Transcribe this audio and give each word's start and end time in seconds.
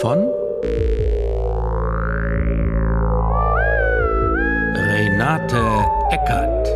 Von 0.00 0.18
Renate 4.74 5.84
Eckert. 6.10 6.68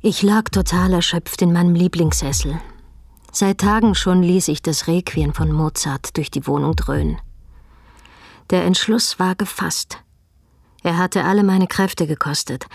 Ich 0.00 0.22
lag 0.22 0.44
total 0.50 0.94
erschöpft 0.94 1.42
in 1.42 1.52
meinem 1.52 1.74
Lieblingssessel. 1.74 2.58
Seit 3.30 3.58
Tagen 3.58 3.94
schon 3.94 4.22
ließ 4.22 4.48
ich 4.48 4.62
das 4.62 4.86
Requiem 4.86 5.34
von 5.34 5.52
Mozart 5.52 6.16
durch 6.16 6.30
die 6.30 6.46
Wohnung 6.46 6.74
dröhnen. 6.76 7.18
Der 8.48 8.64
Entschluss 8.64 9.18
war 9.18 9.34
gefasst. 9.34 9.98
Er 10.82 10.96
hatte 10.96 11.24
alle 11.24 11.42
meine 11.42 11.66
Kräfte 11.66 12.06
gekostet. 12.06 12.66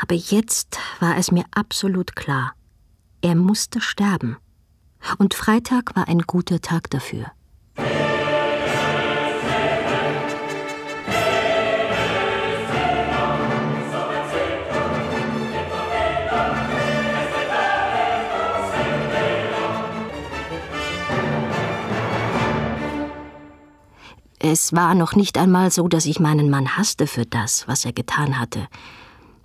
Aber 0.00 0.14
jetzt 0.14 0.78
war 1.00 1.16
es 1.16 1.32
mir 1.32 1.44
absolut 1.50 2.14
klar. 2.14 2.54
Er 3.20 3.34
musste 3.34 3.80
sterben. 3.80 4.36
Und 5.18 5.34
Freitag 5.34 5.96
war 5.96 6.08
ein 6.08 6.20
guter 6.20 6.60
Tag 6.60 6.88
dafür. 6.90 7.26
Es 24.40 24.72
war 24.72 24.94
noch 24.94 25.14
nicht 25.14 25.36
einmal 25.36 25.72
so, 25.72 25.88
dass 25.88 26.06
ich 26.06 26.20
meinen 26.20 26.48
Mann 26.48 26.76
hasste 26.76 27.08
für 27.08 27.26
das, 27.26 27.66
was 27.66 27.84
er 27.84 27.92
getan 27.92 28.38
hatte. 28.38 28.68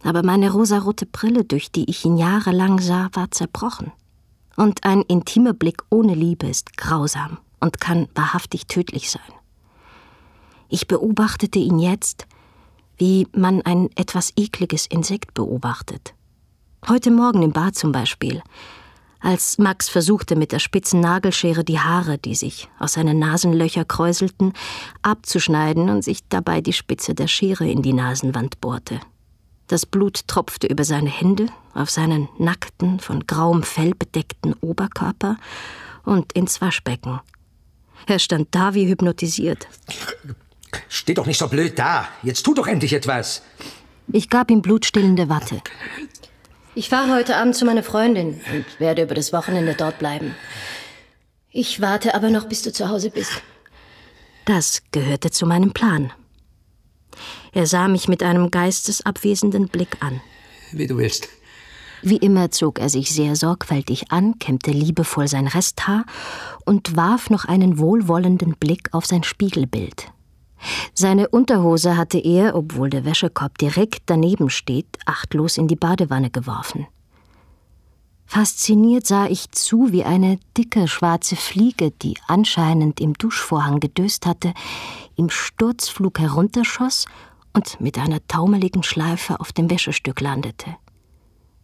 Aber 0.04 0.22
meine 0.24 0.52
rosarote 0.52 1.06
Brille, 1.06 1.46
durch 1.46 1.72
die 1.72 1.90
ich 1.90 2.04
ihn 2.06 2.18
jahrelang 2.18 2.80
sah, 2.80 3.10
war 3.14 3.32
zerbrochen. 3.32 3.92
Und 4.56 4.84
ein 4.84 5.02
intimer 5.02 5.54
Blick 5.54 5.84
ohne 5.90 6.14
Liebe 6.14 6.48
ist 6.48 6.78
grausam 6.78 7.38
und 7.60 7.80
kann 7.80 8.08
wahrhaftig 8.14 8.68
tödlich 8.68 9.10
sein. 9.10 9.22
Ich 10.70 10.88
beobachtete 10.88 11.60
ihn 11.60 11.80
jetzt, 11.80 12.28
wie 12.98 13.28
man 13.36 13.62
ein 13.62 13.90
etwas 13.96 14.34
ekliges 14.36 14.86
Insekt 14.86 15.34
beobachtet. 15.34 16.14
Heute 16.88 17.12
Morgen 17.12 17.42
im 17.42 17.54
Bad 17.54 17.76
zum 17.76 17.92
Beispiel, 17.92 18.44
als 19.24 19.58
Max 19.58 19.88
versuchte, 19.88 20.36
mit 20.36 20.52
der 20.52 20.60
spitzen 20.60 21.00
Nagelschere 21.00 21.64
die 21.64 21.80
Haare, 21.80 22.18
die 22.18 22.36
sich 22.36 22.68
aus 22.78 22.94
seinen 22.94 23.20
Nasenlöcher 23.20 23.86
kräuselten, 23.86 24.52
abzuschneiden 25.02 25.90
und 25.90 26.04
sich 26.04 26.28
dabei 26.28 26.60
die 26.60 26.74
Spitze 26.74 27.16
der 27.16 27.28
Schere 27.28 27.66
in 27.66 27.82
die 27.82 27.94
Nasenwand 27.94 28.60
bohrte. 28.60 29.00
Das 29.74 29.88
Blut 29.88 30.28
tropfte 30.28 30.68
über 30.68 30.84
seine 30.84 31.10
Hände, 31.10 31.48
auf 31.74 31.90
seinen 31.90 32.30
nackten, 32.38 33.00
von 33.00 33.26
grauem 33.26 33.64
Fell 33.64 33.96
bedeckten 33.98 34.54
Oberkörper 34.62 35.38
und 36.06 36.32
ins 36.34 36.62
Waschbecken. 36.62 37.22
Er 38.06 38.20
stand 38.20 38.50
da 38.52 38.76
wie 38.76 38.88
hypnotisiert. 38.88 39.66
Steh 40.90 41.16
doch 41.16 41.26
nicht 41.26 41.40
so 41.40 41.48
blöd 41.48 41.80
da. 41.80 42.08
Jetzt 42.22 42.44
tu 42.44 42.54
doch 42.54 42.68
endlich 42.68 42.94
etwas. 42.94 43.42
Ich 44.12 44.30
gab 44.30 44.52
ihm 44.52 44.62
blutstillende 44.62 45.28
Watte. 45.28 45.60
Ich 46.76 46.90
fahre 46.90 47.12
heute 47.12 47.36
Abend 47.36 47.56
zu 47.56 47.66
meiner 47.66 47.82
Freundin 47.82 48.42
und 48.54 48.80
werde 48.80 49.02
über 49.02 49.16
das 49.16 49.34
Wochenende 49.34 49.74
dort 49.74 49.98
bleiben. 49.98 50.36
Ich 51.50 51.82
warte 51.82 52.14
aber 52.14 52.30
noch, 52.30 52.48
bis 52.48 52.62
du 52.62 52.72
zu 52.72 52.90
Hause 52.90 53.10
bist. 53.10 53.42
Das 54.46 54.84
gehörte 54.92 55.32
zu 55.32 55.48
meinem 55.48 55.74
Plan. 55.74 56.14
Er 57.52 57.68
sah 57.68 57.88
mich 57.88 58.08
mit 58.08 58.24
einem 58.24 58.52
geistesabwesenden 58.52 59.68
Blick 59.68 59.98
an. 60.00 60.22
Wie 60.72 60.88
du 60.88 60.98
willst. 60.98 61.30
Wie 62.02 62.18
immer 62.18 62.52
zog 62.52 62.80
er 62.80 62.90
sich 62.90 63.12
sehr 63.12 63.38
sorgfältig 63.38 64.12
an, 64.12 64.38
kämmte 64.38 64.72
liebevoll 64.72 65.30
sein 65.30 65.48
Resthaar 65.48 66.06
und 66.66 66.98
warf 66.98 67.30
noch 67.30 67.46
einen 67.46 67.80
wohlwollenden 67.80 68.56
Blick 68.60 68.90
auf 68.92 69.06
sein 69.06 69.24
Spiegelbild. 69.24 70.12
Seine 70.94 71.30
Unterhose 71.30 71.98
hatte 71.98 72.20
er, 72.20 72.56
obwohl 72.56 72.90
der 72.90 73.06
Wäschekorb 73.06 73.58
direkt 73.58 74.04
daneben 74.08 74.50
steht, 74.50 74.98
achtlos 75.06 75.58
in 75.58 75.68
die 75.68 75.76
Badewanne 75.76 76.30
geworfen. 76.30 76.88
Fasziniert 78.34 79.06
sah 79.06 79.28
ich 79.28 79.52
zu, 79.52 79.92
wie 79.92 80.04
eine 80.04 80.40
dicke 80.58 80.88
schwarze 80.88 81.36
Fliege, 81.36 81.92
die 81.92 82.16
anscheinend 82.26 83.00
im 83.00 83.14
Duschvorhang 83.14 83.80
gedöst 83.80 84.26
hatte, 84.26 84.56
im 85.16 85.30
Sturzflug 85.30 86.18
herunterschoss 86.18 87.06
und 87.54 87.80
mit 87.80 88.00
einer 88.00 88.26
taumeligen 88.28 88.82
Schleife 88.82 89.40
auf 89.40 89.52
dem 89.52 89.70
Wäschestück 89.70 90.20
landete. 90.20 90.76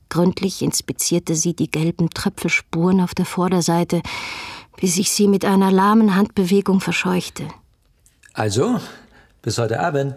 Gründlich 0.10 0.62
inspizierte 0.62 1.34
sie 1.34 1.56
die 1.56 1.72
gelben 1.72 2.12
Tröpfelspuren 2.12 3.02
auf 3.02 3.16
der 3.16 3.26
Vorderseite, 3.26 4.04
bis 4.78 5.00
ich 5.00 5.10
sie 5.10 5.28
mit 5.28 5.46
einer 5.46 5.72
lahmen 5.72 6.16
Handbewegung 6.16 6.82
verscheuchte. 6.82 7.48
Also, 8.34 8.80
bis 9.42 9.58
heute 9.58 9.80
Abend. 9.80 10.16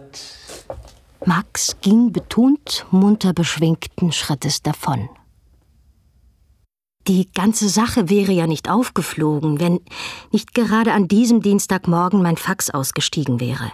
Max 1.25 1.77
ging 1.81 2.11
betont, 2.11 2.85
munter 2.91 3.33
beschwingten 3.33 4.11
Schrittes 4.11 4.61
davon. 4.61 5.09
Die 7.07 7.29
ganze 7.33 7.67
Sache 7.67 8.09
wäre 8.09 8.31
ja 8.31 8.47
nicht 8.47 8.69
aufgeflogen, 8.69 9.59
wenn 9.59 9.81
nicht 10.31 10.53
gerade 10.53 10.93
an 10.93 11.07
diesem 11.07 11.41
Dienstagmorgen 11.41 12.21
mein 12.21 12.37
Fax 12.37 12.69
ausgestiegen 12.69 13.39
wäre. 13.39 13.71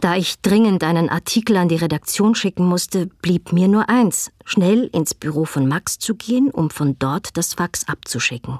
Da 0.00 0.16
ich 0.16 0.40
dringend 0.42 0.84
einen 0.84 1.08
Artikel 1.08 1.56
an 1.56 1.68
die 1.68 1.76
Redaktion 1.76 2.34
schicken 2.34 2.66
musste, 2.66 3.06
blieb 3.06 3.52
mir 3.52 3.68
nur 3.68 3.88
eins, 3.88 4.30
schnell 4.44 4.90
ins 4.92 5.14
Büro 5.14 5.46
von 5.46 5.66
Max 5.66 5.98
zu 5.98 6.14
gehen, 6.14 6.50
um 6.50 6.68
von 6.68 6.98
dort 6.98 7.36
das 7.38 7.54
Fax 7.54 7.88
abzuschicken. 7.88 8.58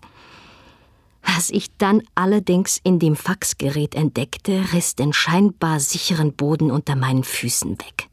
Was 1.22 1.50
ich 1.50 1.76
dann 1.76 2.02
allerdings 2.14 2.80
in 2.82 2.98
dem 2.98 3.16
Faxgerät 3.16 3.94
entdeckte, 3.94 4.64
riss 4.72 4.94
den 4.94 5.12
scheinbar 5.12 5.80
sicheren 5.80 6.32
Boden 6.32 6.70
unter 6.70 6.96
meinen 6.96 7.24
Füßen 7.24 7.72
weg. 7.72 8.08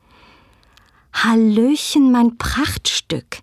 Hallöchen, 1.13 2.12
mein 2.12 2.38
Prachtstück, 2.38 3.38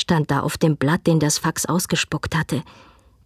stand 0.00 0.30
da 0.30 0.40
auf 0.40 0.58
dem 0.58 0.76
Blatt, 0.76 1.06
den 1.06 1.20
das 1.20 1.38
Fax 1.38 1.66
ausgespuckt 1.66 2.36
hatte. 2.36 2.62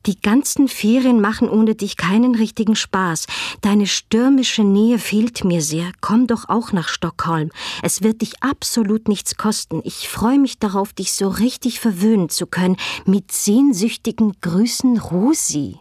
Die 0.06 0.20
ganzen 0.20 0.68
Ferien 0.68 1.20
machen 1.22 1.48
ohne 1.48 1.74
dich 1.74 1.96
keinen 1.96 2.34
richtigen 2.34 2.76
Spaß. 2.76 3.26
Deine 3.62 3.86
stürmische 3.86 4.62
Nähe 4.62 4.98
fehlt 4.98 5.44
mir 5.44 5.62
sehr. 5.62 5.92
Komm 6.02 6.26
doch 6.26 6.50
auch 6.50 6.72
nach 6.72 6.88
Stockholm. 6.88 7.50
Es 7.82 8.02
wird 8.02 8.20
dich 8.20 8.42
absolut 8.42 9.08
nichts 9.08 9.36
kosten. 9.36 9.80
Ich 9.82 10.08
freue 10.10 10.38
mich 10.38 10.58
darauf, 10.58 10.92
dich 10.92 11.12
so 11.12 11.28
richtig 11.28 11.80
verwöhnen 11.80 12.28
zu 12.28 12.46
können. 12.46 12.76
Mit 13.06 13.32
sehnsüchtigen 13.32 14.34
Grüßen, 14.42 14.98
Rosi. 14.98 15.78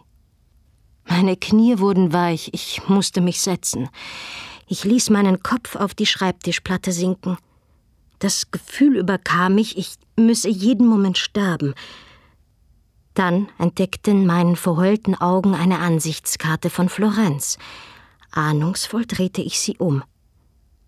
Meine 1.06 1.36
Knie 1.36 1.78
wurden 1.78 2.14
weich. 2.14 2.48
Ich 2.52 2.80
musste 2.88 3.20
mich 3.20 3.42
setzen. 3.42 3.90
Ich 4.66 4.84
ließ 4.84 5.10
meinen 5.10 5.42
Kopf 5.42 5.76
auf 5.76 5.94
die 5.94 6.06
Schreibtischplatte 6.06 6.92
sinken. 6.92 7.36
Das 8.24 8.50
Gefühl 8.50 8.96
überkam 8.96 9.56
mich, 9.56 9.76
ich 9.76 9.96
müsse 10.16 10.48
jeden 10.48 10.86
Moment 10.86 11.18
sterben. 11.18 11.74
Dann 13.12 13.50
entdeckten 13.58 14.24
meinen 14.24 14.56
verheulten 14.56 15.14
Augen 15.14 15.54
eine 15.54 15.80
Ansichtskarte 15.80 16.70
von 16.70 16.88
Florenz. 16.88 17.58
Ahnungsvoll 18.30 19.04
drehte 19.04 19.42
ich 19.42 19.60
sie 19.60 19.76
um. 19.76 20.02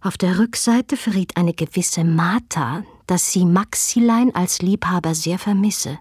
Auf 0.00 0.16
der 0.16 0.38
Rückseite 0.38 0.96
verriet 0.96 1.36
eine 1.36 1.52
gewisse 1.52 2.04
Martha, 2.04 2.84
dass 3.06 3.32
sie 3.32 3.44
Maxilein 3.44 4.34
als 4.34 4.62
Liebhaber 4.62 5.14
sehr 5.14 5.38
vermisse. 5.38 5.98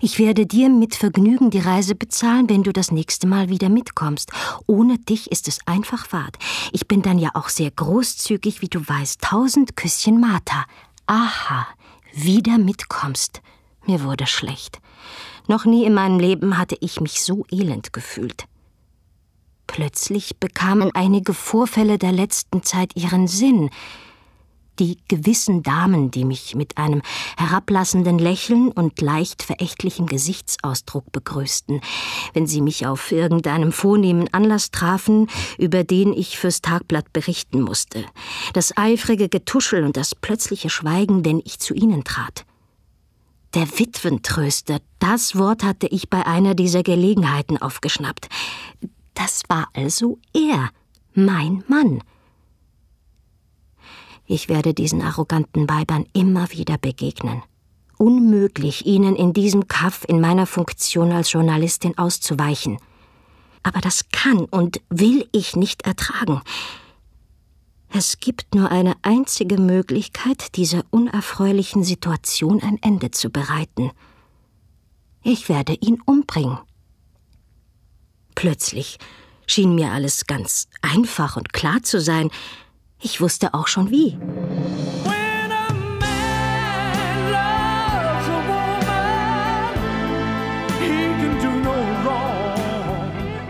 Ich 0.00 0.20
werde 0.20 0.46
dir 0.46 0.68
mit 0.68 0.94
Vergnügen 0.94 1.50
die 1.50 1.58
Reise 1.58 1.96
bezahlen, 1.96 2.48
wenn 2.48 2.62
du 2.62 2.72
das 2.72 2.92
nächste 2.92 3.26
Mal 3.26 3.48
wieder 3.48 3.68
mitkommst. 3.68 4.30
Ohne 4.66 4.98
dich 4.98 5.32
ist 5.32 5.48
es 5.48 5.58
einfach 5.66 6.06
Fahrt. 6.06 6.36
Ich 6.72 6.86
bin 6.86 7.02
dann 7.02 7.18
ja 7.18 7.30
auch 7.34 7.48
sehr 7.48 7.70
großzügig, 7.72 8.62
wie 8.62 8.68
du 8.68 8.86
weißt. 8.86 9.20
Tausend 9.20 9.76
Küsschen, 9.76 10.20
Martha. 10.20 10.66
Aha, 11.06 11.66
wieder 12.12 12.58
mitkommst. 12.58 13.42
Mir 13.86 14.04
wurde 14.04 14.26
schlecht. 14.26 14.80
Noch 15.48 15.64
nie 15.64 15.84
in 15.84 15.94
meinem 15.94 16.20
Leben 16.20 16.58
hatte 16.58 16.76
ich 16.80 17.00
mich 17.00 17.24
so 17.24 17.44
elend 17.50 17.92
gefühlt. 17.92 18.44
Plötzlich 19.66 20.36
bekamen 20.38 20.90
einige 20.94 21.34
Vorfälle 21.34 21.98
der 21.98 22.12
letzten 22.12 22.62
Zeit 22.62 22.94
ihren 22.94 23.26
Sinn. 23.26 23.70
Die 24.78 24.98
gewissen 25.08 25.62
Damen, 25.62 26.10
die 26.10 26.24
mich 26.24 26.54
mit 26.54 26.78
einem 26.78 27.02
herablassenden 27.36 28.18
Lächeln 28.18 28.70
und 28.70 29.00
leicht 29.00 29.42
verächtlichem 29.42 30.06
Gesichtsausdruck 30.06 31.10
begrüßten, 31.10 31.80
wenn 32.32 32.46
sie 32.46 32.60
mich 32.60 32.86
auf 32.86 33.10
irgendeinem 33.10 33.72
vornehmen 33.72 34.32
Anlass 34.32 34.70
trafen, 34.70 35.28
über 35.58 35.82
den 35.82 36.12
ich 36.12 36.38
fürs 36.38 36.62
Tagblatt 36.62 37.12
berichten 37.12 37.60
musste. 37.60 38.04
Das 38.52 38.76
eifrige 38.76 39.28
Getuschel 39.28 39.84
und 39.84 39.96
das 39.96 40.14
plötzliche 40.14 40.70
Schweigen, 40.70 41.24
wenn 41.24 41.40
ich 41.44 41.58
zu 41.58 41.74
ihnen 41.74 42.04
trat. 42.04 42.44
Der 43.54 43.66
Witwentröster, 43.78 44.78
das 44.98 45.36
Wort 45.36 45.64
hatte 45.64 45.86
ich 45.86 46.10
bei 46.10 46.24
einer 46.26 46.54
dieser 46.54 46.82
Gelegenheiten 46.82 47.56
aufgeschnappt. 47.56 48.28
Das 49.14 49.42
war 49.48 49.68
also 49.72 50.18
er, 50.32 50.70
Mein 51.14 51.64
Mann. 51.66 52.02
Ich 54.30 54.50
werde 54.50 54.74
diesen 54.74 55.00
arroganten 55.00 55.70
Weibern 55.70 56.04
immer 56.12 56.52
wieder 56.52 56.76
begegnen. 56.76 57.42
Unmöglich, 57.96 58.84
ihnen 58.84 59.16
in 59.16 59.32
diesem 59.32 59.68
Kaff 59.68 60.04
in 60.06 60.20
meiner 60.20 60.46
Funktion 60.46 61.12
als 61.12 61.32
Journalistin 61.32 61.96
auszuweichen. 61.96 62.76
Aber 63.62 63.80
das 63.80 64.10
kann 64.12 64.44
und 64.44 64.82
will 64.90 65.26
ich 65.32 65.56
nicht 65.56 65.86
ertragen. 65.86 66.42
Es 67.88 68.20
gibt 68.20 68.54
nur 68.54 68.70
eine 68.70 68.96
einzige 69.00 69.56
Möglichkeit, 69.56 70.56
dieser 70.56 70.84
unerfreulichen 70.90 71.82
Situation 71.82 72.62
ein 72.62 72.78
Ende 72.82 73.10
zu 73.10 73.30
bereiten. 73.30 73.92
Ich 75.22 75.48
werde 75.48 75.72
ihn 75.72 76.02
umbringen. 76.04 76.58
Plötzlich 78.34 78.98
schien 79.46 79.74
mir 79.74 79.90
alles 79.90 80.26
ganz 80.26 80.68
einfach 80.82 81.38
und 81.38 81.54
klar 81.54 81.82
zu 81.82 81.98
sein. 81.98 82.30
Ich 83.00 83.20
wusste 83.20 83.54
auch 83.54 83.68
schon 83.68 83.90
wie. 83.90 84.18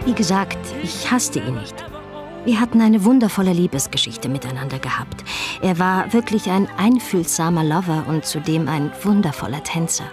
Wie 0.05 0.13
gesagt, 0.13 0.59
ich 0.83 1.11
hasste 1.11 1.41
ihn 1.41 1.55
nicht. 1.55 1.75
Wir 2.45 2.61
hatten 2.61 2.81
eine 2.81 3.05
wundervolle 3.05 3.53
Liebesgeschichte 3.53 4.29
miteinander 4.29 4.79
gehabt. 4.79 5.25
Er 5.63 5.79
war 5.79 6.13
wirklich 6.13 6.51
ein 6.51 6.69
einfühlsamer 6.77 7.65
Lover 7.65 8.05
und 8.09 8.25
zudem 8.25 8.69
ein 8.69 8.91
wundervoller 9.03 9.63
Tänzer. 9.63 10.11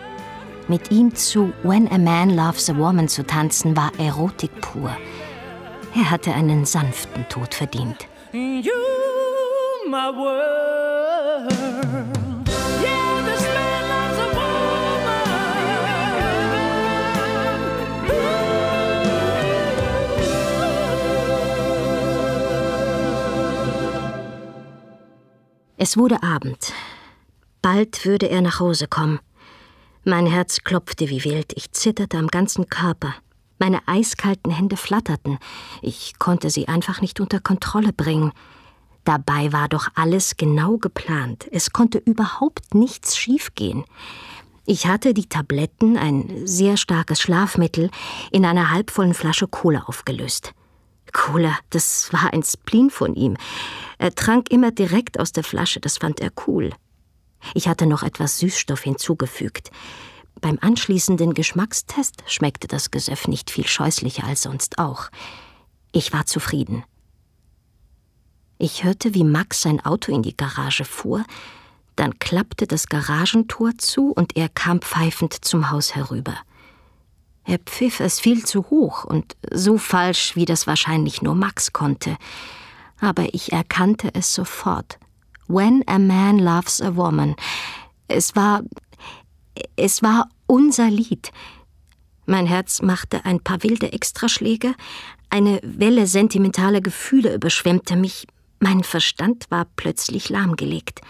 Mit 0.68 0.92
ihm 0.92 1.14
zu 1.14 1.54
When 1.64 1.92
a 1.92 1.98
Man 1.98 2.36
Loves 2.36 2.70
a 2.70 2.78
Woman 2.78 3.08
zu 3.08 3.26
tanzen, 3.26 3.76
war 3.78 3.92
Erotik 4.00 4.62
pur. 4.62 4.96
Er 5.94 6.10
hatte 6.10 6.34
einen 6.34 6.66
sanften 6.66 7.28
Tod 7.30 7.54
verdient. 7.54 8.08
Es 25.78 25.96
wurde 25.96 26.22
Abend. 26.22 26.74
Bald 27.62 28.06
würde 28.06 28.28
er 28.28 28.42
nach 28.42 28.60
Hause 28.60 28.88
kommen. 28.88 29.20
Mein 30.04 30.26
Herz 30.26 30.62
klopfte 30.66 31.10
wie 31.10 31.24
wild, 31.24 31.54
ich 31.56 31.72
zitterte 31.72 32.18
am 32.18 32.28
ganzen 32.28 32.68
Körper. 32.68 33.16
Meine 33.58 33.88
eiskalten 33.88 34.52
Hände 34.52 34.78
flatterten. 34.78 35.38
Ich 35.82 36.20
konnte 36.20 36.50
sie 36.50 36.68
einfach 36.68 37.02
nicht 37.02 37.20
unter 37.20 37.40
Kontrolle 37.40 37.94
bringen. 37.94 38.32
Dabei 39.06 39.54
war 39.54 39.70
doch 39.70 39.88
alles 39.96 40.36
genau 40.36 40.78
geplant. 40.78 41.48
Es 41.52 41.72
konnte 41.72 42.00
überhaupt 42.00 42.74
nichts 42.74 43.18
schiefgehen. 43.18 43.86
Ich 44.66 44.88
hatte 44.88 45.14
die 45.14 45.30
Tabletten, 45.30 45.96
ein 45.96 46.48
sehr 46.48 46.76
starkes 46.76 47.22
Schlafmittel, 47.22 47.92
in 48.32 48.46
einer 48.46 48.72
halbvollen 48.72 49.14
Flasche 49.14 49.48
Cola 49.48 49.84
aufgelöst. 49.84 50.54
Cola, 51.14 51.56
das 51.70 52.12
war 52.12 52.34
ein 52.34 52.44
Spleen 52.44 52.90
von 52.90 53.16
ihm. 53.16 53.38
Er 54.00 54.14
trank 54.14 54.50
immer 54.52 54.72
direkt 54.72 55.20
aus 55.20 55.32
der 55.32 55.44
Flasche, 55.44 55.80
das 55.80 56.00
fand 56.00 56.20
er 56.20 56.32
cool. 56.48 56.72
Ich 57.54 57.68
hatte 57.68 57.86
noch 57.86 58.02
etwas 58.02 58.40
Süßstoff 58.40 58.82
hinzugefügt. 58.82 59.72
Beim 60.42 60.58
anschließenden 60.62 61.34
Geschmackstest 61.34 62.24
schmeckte 62.28 62.68
das 62.68 62.92
Gesöff 62.92 63.28
nicht 63.28 63.50
viel 63.50 63.68
scheußlicher 63.68 64.26
als 64.26 64.44
sonst 64.44 64.78
auch. 64.78 65.10
Ich 65.92 66.14
war 66.14 66.26
zufrieden. 66.26 66.84
Ich 68.58 68.84
hörte, 68.84 69.14
wie 69.14 69.24
Max 69.24 69.62
sein 69.62 69.84
Auto 69.84 70.14
in 70.14 70.24
die 70.24 70.36
Garage 70.36 70.86
fuhr, 70.86 71.24
dann 71.96 72.20
klappte 72.20 72.68
das 72.68 72.88
Garagentor 72.88 73.78
zu 73.78 74.12
und 74.12 74.36
er 74.36 74.50
kam 74.50 74.82
pfeifend 74.82 75.46
zum 75.46 75.72
Haus 75.72 75.96
herüber. 75.96 76.36
Er 77.46 77.60
pfiff 77.60 78.00
es 78.00 78.20
viel 78.20 78.46
zu 78.46 78.70
hoch 78.70 79.04
und 79.04 79.36
so 79.52 79.78
falsch, 79.78 80.36
wie 80.36 80.46
das 80.46 80.68
wahrscheinlich 80.68 81.22
nur 81.22 81.36
Max 81.36 81.74
konnte 81.74 82.18
aber 83.00 83.34
ich 83.34 83.52
erkannte 83.52 84.10
es 84.14 84.34
sofort. 84.34 84.98
When 85.48 85.84
a 85.88 86.00
man 86.00 86.40
loves 86.40 86.82
a 86.82 86.96
woman. 86.96 87.36
Es 88.08 88.36
war. 88.36 88.62
Es 89.76 90.04
war 90.04 90.30
unser 90.48 90.90
Lied. 90.90 91.32
Mein 92.26 92.48
Herz 92.48 92.82
machte 92.82 93.24
ein 93.26 93.40
paar 93.40 93.64
wilde 93.64 93.94
Extraschläge, 93.94 94.74
eine 95.30 95.60
Welle 95.64 96.08
sentimentaler 96.08 96.82
Gefühle 96.82 97.34
überschwemmte 97.34 97.96
mich, 97.96 98.28
mein 98.60 98.84
Verstand 98.84 99.46
war 99.50 99.68
plötzlich 99.76 100.30
lahmgelegt. 100.30 101.02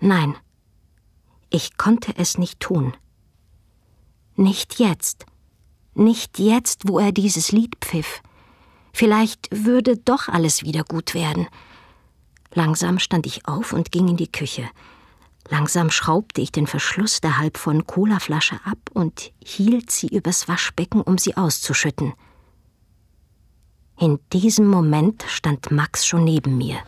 Nein, 0.00 0.34
ich 1.50 1.76
konnte 1.76 2.14
es 2.16 2.38
nicht 2.38 2.60
tun. 2.60 2.94
Nicht 4.36 4.78
jetzt. 4.78 5.26
Nicht 5.94 6.38
jetzt, 6.38 6.88
wo 6.88 6.98
er 6.98 7.12
dieses 7.12 7.52
Lied 7.52 7.76
pfiff. 7.80 8.22
Vielleicht 8.92 9.48
würde 9.50 9.96
doch 9.96 10.28
alles 10.28 10.62
wieder 10.62 10.82
gut 10.84 11.14
werden. 11.14 11.46
Langsam 12.54 12.98
stand 12.98 13.26
ich 13.26 13.46
auf 13.46 13.72
und 13.72 13.92
ging 13.92 14.08
in 14.08 14.16
die 14.16 14.32
Küche. 14.32 14.68
Langsam 15.52 15.90
schraubte 15.90 16.40
ich 16.40 16.50
den 16.50 16.66
Verschluss 16.66 17.20
der 17.20 17.36
halbvollen 17.36 17.86
Colaflasche 17.86 18.58
ab 18.64 18.78
und 18.94 19.32
hielt 19.44 19.90
sie 19.90 20.06
übers 20.08 20.48
Waschbecken, 20.48 21.02
um 21.02 21.18
sie 21.18 21.36
auszuschütten. 21.36 22.14
In 23.98 24.18
diesem 24.32 24.66
Moment 24.66 25.26
stand 25.28 25.70
Max 25.70 26.06
schon 26.06 26.24
neben 26.24 26.56
mir. 26.56 26.78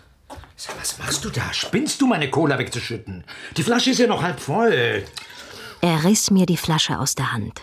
Was 0.78 0.96
machst 0.96 1.22
du 1.26 1.28
da? 1.28 1.52
Spinnst 1.52 2.00
du, 2.00 2.06
meine 2.06 2.30
Cola 2.30 2.58
wegzuschütten? 2.58 3.24
Die 3.54 3.62
Flasche 3.62 3.90
ist 3.90 3.98
ja 3.98 4.06
noch 4.06 4.22
halb 4.22 4.40
voll. 4.40 5.04
Er 5.82 6.04
riss 6.04 6.30
mir 6.30 6.46
die 6.46 6.56
Flasche 6.56 6.98
aus 6.98 7.14
der 7.14 7.34
Hand 7.34 7.60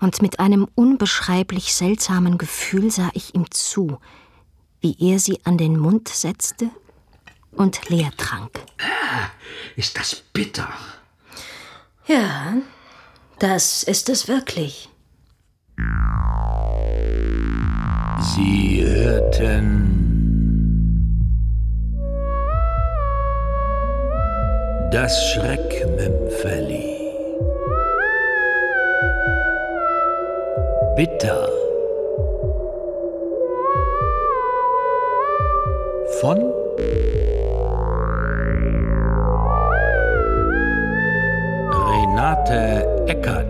und 0.00 0.20
mit 0.20 0.40
einem 0.40 0.66
unbeschreiblich 0.74 1.74
seltsamen 1.74 2.38
Gefühl 2.38 2.90
sah 2.90 3.10
ich 3.14 3.36
ihm 3.36 3.48
zu, 3.52 4.00
wie 4.80 4.96
er 4.98 5.20
sie 5.20 5.38
an 5.44 5.58
den 5.58 5.78
Mund 5.78 6.08
setzte 6.08 6.72
und 7.52 7.88
leer 7.88 8.10
trank. 8.16 8.60
Ah, 8.80 9.30
ist 9.76 9.98
das 9.98 10.14
bitter? 10.32 10.68
Ja, 12.06 12.54
das 13.38 13.82
ist 13.82 14.08
es 14.08 14.28
wirklich. 14.28 14.88
Sie 18.34 18.84
hörten 18.84 19.92
das 24.92 25.32
Schreckmümpfeli. 25.32 26.92
Bitter 30.94 31.48
von 36.20 36.51
Eckert 43.12 43.41